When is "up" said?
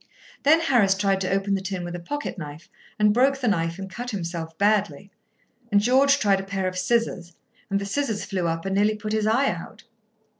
8.47-8.65